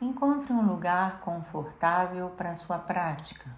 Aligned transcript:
Encontre 0.00 0.50
um 0.50 0.66
lugar 0.66 1.20
confortável 1.20 2.30
para 2.30 2.54
sua 2.54 2.78
prática. 2.78 3.54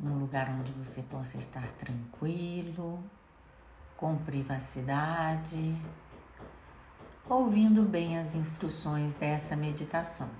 Um 0.00 0.16
lugar 0.20 0.48
onde 0.50 0.70
você 0.70 1.02
possa 1.02 1.36
estar 1.36 1.66
tranquilo, 1.72 3.02
com 3.96 4.16
privacidade, 4.18 5.76
ouvindo 7.28 7.82
bem 7.82 8.16
as 8.16 8.36
instruções 8.36 9.12
dessa 9.14 9.56
meditação. 9.56 10.30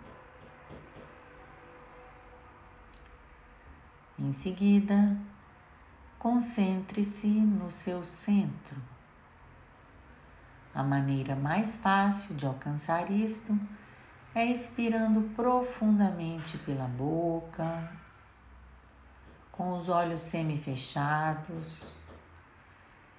Em 4.16 4.30
seguida, 4.30 5.18
concentre-se 6.20 7.26
no 7.26 7.68
seu 7.68 8.04
centro 8.04 8.95
a 10.76 10.82
maneira 10.82 11.34
mais 11.34 11.74
fácil 11.74 12.34
de 12.34 12.44
alcançar 12.44 13.10
isto 13.10 13.58
é 14.34 14.44
expirando 14.44 15.22
profundamente 15.34 16.58
pela 16.58 16.86
boca, 16.86 17.90
com 19.50 19.72
os 19.72 19.88
olhos 19.88 20.20
semi-fechados 20.20 21.96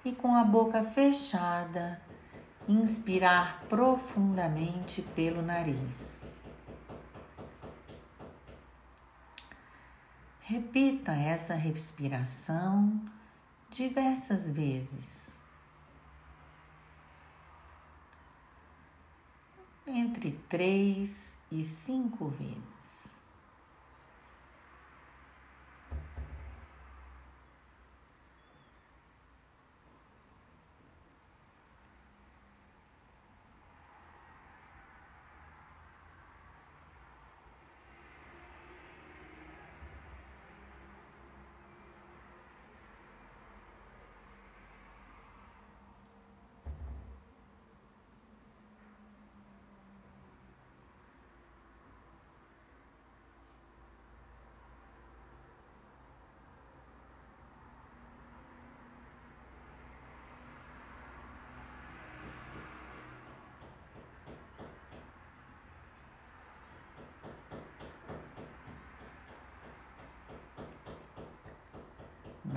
e 0.04 0.12
com 0.12 0.36
a 0.36 0.44
boca 0.44 0.84
fechada, 0.84 2.00
inspirar 2.68 3.64
profundamente 3.68 5.02
pelo 5.02 5.42
nariz. 5.42 6.24
Repita 10.38 11.10
essa 11.10 11.56
respiração 11.56 13.02
diversas 13.68 14.48
vezes. 14.48 15.47
Entre 19.88 20.32
três 20.48 21.36
e 21.50 21.62
cinco 21.62 22.28
vezes. 22.28 22.87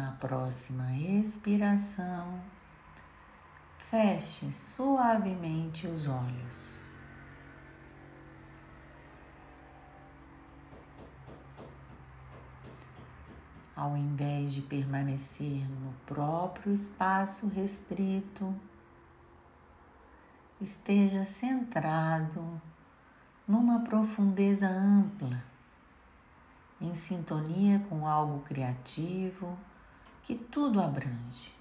Na 0.01 0.13
próxima 0.13 0.95
expiração, 0.95 2.41
feche 3.77 4.51
suavemente 4.51 5.85
os 5.85 6.07
olhos. 6.07 6.79
Ao 13.75 13.95
invés 13.95 14.53
de 14.53 14.63
permanecer 14.63 15.69
no 15.69 15.93
próprio 16.07 16.73
espaço 16.73 17.47
restrito, 17.47 18.55
esteja 20.59 21.23
centrado 21.23 22.59
numa 23.47 23.81
profundeza 23.81 24.67
ampla, 24.67 25.43
em 26.81 26.91
sintonia 26.95 27.79
com 27.87 28.07
algo 28.07 28.39
criativo 28.39 29.55
que 30.23 30.35
tudo 30.35 30.81
abrange. 30.81 31.51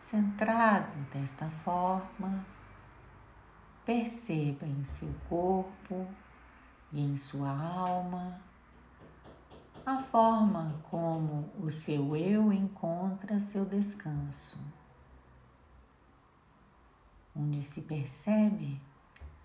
Centrado 0.00 0.86
desta 1.12 1.46
forma, 1.46 2.44
Perceba 3.86 4.66
em 4.66 4.84
seu 4.84 5.14
corpo 5.28 6.08
e 6.92 7.00
em 7.00 7.16
sua 7.16 7.50
alma 7.50 8.40
a 9.86 9.96
forma 9.98 10.82
como 10.90 11.48
o 11.56 11.70
seu 11.70 12.16
eu 12.16 12.52
encontra 12.52 13.38
seu 13.38 13.64
descanso, 13.64 14.60
onde 17.36 17.62
se 17.62 17.82
percebe 17.82 18.82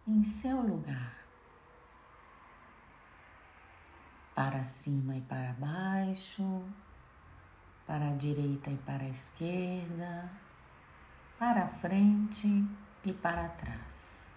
em 0.08 0.24
seu 0.24 0.60
lugar, 0.60 1.16
para 4.34 4.64
cima 4.64 5.18
e 5.18 5.22
para 5.22 5.54
baixo, 5.54 6.66
para 7.86 8.10
a 8.10 8.16
direita 8.16 8.72
e 8.72 8.78
para 8.78 9.04
a 9.04 9.10
esquerda, 9.10 10.32
para 11.38 11.68
frente 11.68 12.68
e 13.06 13.14
para 13.14 13.48
trás. 13.50 14.31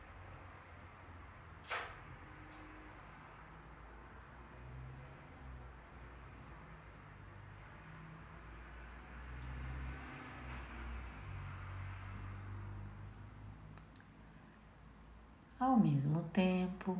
Ao 15.65 15.79
mesmo 15.79 16.21
tempo, 16.25 16.95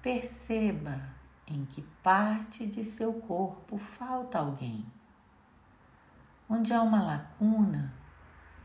perceba 0.00 0.98
em 1.46 1.66
que 1.66 1.82
parte 2.02 2.66
de 2.66 2.82
seu 2.82 3.12
corpo 3.12 3.76
falta 3.76 4.38
alguém, 4.38 4.82
onde 6.48 6.72
há 6.72 6.80
uma 6.80 7.02
lacuna 7.02 7.92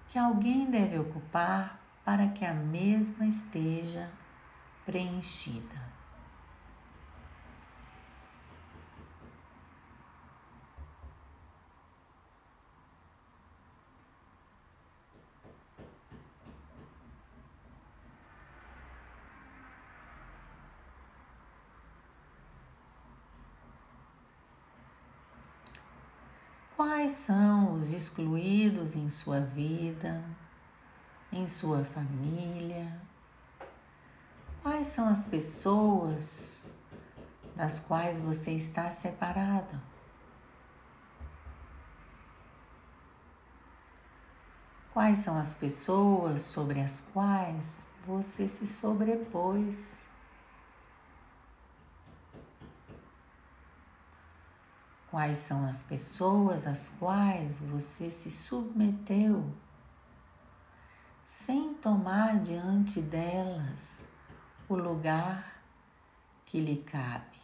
que 0.07 0.17
alguém 0.17 0.71
deve 0.71 0.97
ocupar 0.97 1.77
para 2.05 2.29
que 2.29 2.45
a 2.45 2.53
mesma 2.53 3.25
esteja 3.25 4.09
preenchida. 4.85 5.88
Quais 26.79 27.11
são 27.11 27.73
os 27.73 27.91
excluídos 27.91 28.95
em 28.95 29.09
sua 29.09 29.41
vida, 29.41 30.23
em 31.29 31.45
sua 31.45 31.83
família? 31.83 33.01
Quais 34.63 34.87
são 34.87 35.09
as 35.09 35.25
pessoas 35.25 36.69
das 37.53 37.81
quais 37.81 38.17
você 38.21 38.51
está 38.51 38.89
separado? 38.89 39.77
Quais 44.93 45.17
são 45.17 45.37
as 45.37 45.53
pessoas 45.53 46.43
sobre 46.43 46.79
as 46.79 47.01
quais 47.01 47.89
você 48.07 48.47
se 48.47 48.65
sobrepôs? 48.65 50.08
Quais 55.09 55.39
são 55.39 55.65
as 55.65 55.81
pessoas 55.81 56.67
às 56.67 56.89
quais 56.89 57.57
você 57.57 58.11
se 58.11 58.29
submeteu, 58.29 59.51
sem 61.25 61.73
tomar 61.73 62.39
diante 62.39 63.01
delas 63.01 64.05
o 64.67 64.75
lugar 64.75 65.63
que 66.45 66.59
lhe 66.59 66.77
cabe? 66.77 67.39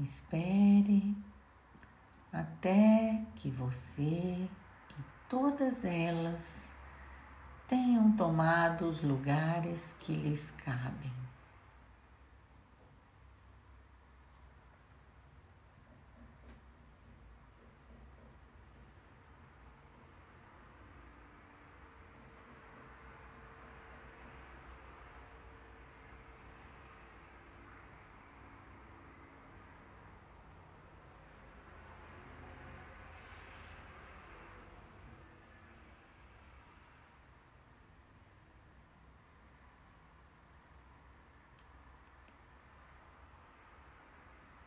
Espere 0.00 1.27
até 2.32 3.22
que 3.34 3.50
você 3.50 4.02
e 4.02 4.48
todas 5.28 5.84
elas 5.84 6.72
tenham 7.66 8.12
tomado 8.12 8.86
os 8.86 9.02
lugares 9.02 9.96
que 10.00 10.12
lhes 10.12 10.50
cabem. 10.50 11.27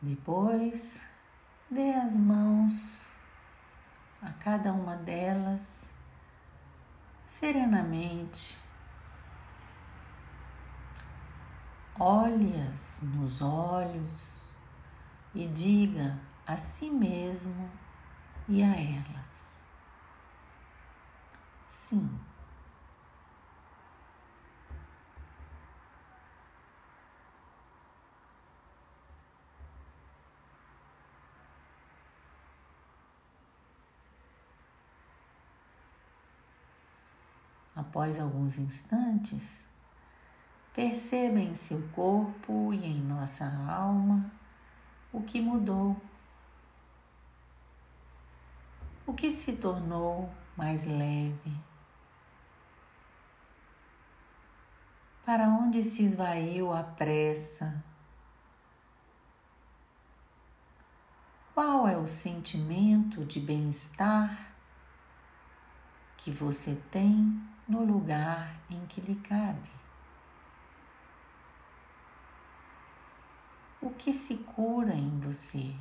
Depois, 0.02 1.00
dê 1.70 1.94
as 1.94 2.16
mãos 2.16 3.08
a 4.20 4.32
cada 4.32 4.72
uma 4.72 4.96
delas 4.96 5.88
serenamente. 7.24 8.58
Olhe-as 12.00 13.00
nos 13.02 13.40
olhos 13.40 14.42
e 15.32 15.46
diga 15.46 16.18
a 16.44 16.56
si 16.56 16.90
mesmo 16.90 17.70
e 18.48 18.60
a 18.60 18.74
elas: 18.74 19.62
Sim. 21.68 22.18
Após 37.92 38.18
alguns 38.18 38.56
instantes, 38.56 39.62
perceba 40.72 41.38
em 41.38 41.54
seu 41.54 41.86
corpo 41.88 42.72
e 42.72 42.86
em 42.86 43.02
nossa 43.02 43.44
alma 43.70 44.32
o 45.12 45.22
que 45.22 45.42
mudou, 45.42 46.00
o 49.06 49.12
que 49.12 49.30
se 49.30 49.56
tornou 49.56 50.32
mais 50.56 50.86
leve, 50.86 51.54
para 55.26 55.46
onde 55.48 55.82
se 55.82 56.02
esvaiu 56.02 56.72
a 56.72 56.82
pressa. 56.82 57.84
Qual 61.52 61.86
é 61.86 61.98
o 61.98 62.06
sentimento 62.06 63.22
de 63.26 63.38
bem-estar 63.38 64.54
que 66.16 66.30
você 66.30 66.74
tem 66.90 67.51
no 67.72 67.82
lugar 67.86 68.60
em 68.68 68.84
que 68.84 69.00
lhe 69.00 69.14
cabe. 69.14 69.70
O 73.80 73.88
que 73.90 74.12
se 74.12 74.36
cura 74.36 74.94
em 74.94 75.18
você? 75.18 75.74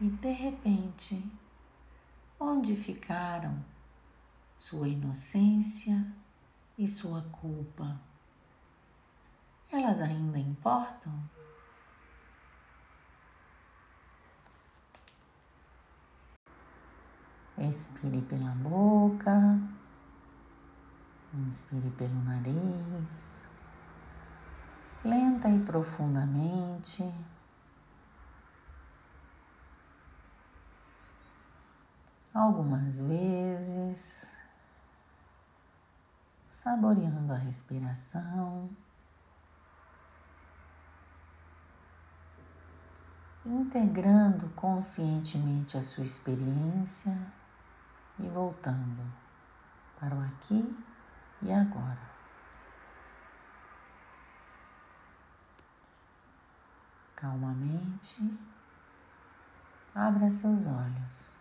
E 0.00 0.10
de 0.10 0.32
repente, 0.32 1.24
onde 2.40 2.74
ficaram 2.74 3.64
sua 4.56 4.88
inocência 4.88 6.12
e 6.76 6.88
sua 6.88 7.22
culpa? 7.30 8.00
Elas 9.70 10.00
ainda 10.00 10.40
importam? 10.40 11.12
Expire 17.56 18.20
pela 18.22 18.50
boca, 18.50 19.60
inspire 21.32 21.88
pelo 21.90 22.20
nariz, 22.24 23.42
lenta 25.04 25.48
e 25.48 25.60
profundamente. 25.60 27.08
Algumas 32.34 33.00
vezes, 33.00 34.28
saboreando 36.50 37.32
a 37.32 37.36
respiração. 37.36 38.68
integrando 43.46 44.48
conscientemente 44.56 45.76
a 45.76 45.82
sua 45.82 46.02
experiência 46.02 47.14
e 48.18 48.28
voltando 48.28 49.02
para 49.98 50.14
o 50.14 50.22
aqui 50.22 50.76
e 51.42 51.52
agora. 51.52 52.14
Calmamente, 57.16 58.38
abra 59.94 60.28
seus 60.28 60.66
olhos. 60.66 61.33